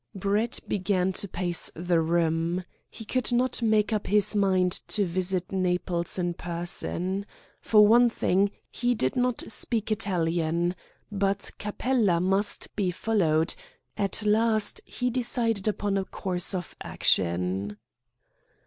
Brett 0.15 0.59
began 0.67 1.11
to 1.11 1.27
pace 1.27 1.69
the 1.75 2.01
room. 2.01 2.63
He 2.89 3.05
could 3.05 3.31
not 3.31 3.61
make 3.61 3.93
up 3.93 4.07
his 4.07 4.35
mind 4.35 4.81
to 4.87 5.05
visit 5.05 5.51
Naples 5.51 6.17
in 6.17 6.33
person. 6.33 7.27
For 7.61 7.85
one 7.85 8.09
thing, 8.09 8.49
he 8.71 8.95
did 8.95 9.15
not 9.15 9.43
speak 9.45 9.91
Italian. 9.91 10.73
But 11.11 11.51
Capella 11.59 12.19
must 12.19 12.75
be 12.75 12.89
followed. 12.89 13.53
At 13.95 14.23
last 14.25 14.81
he 14.85 15.11
decided 15.11 15.67
upon 15.67 15.99
a 15.99 16.05
course 16.05 16.55
of 16.55 16.75
action. 16.81 17.77